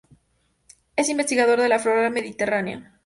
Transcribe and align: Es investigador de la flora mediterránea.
Es 0.95 1.09
investigador 1.09 1.61
de 1.61 1.69
la 1.69 1.77
flora 1.77 2.09
mediterránea. 2.09 2.97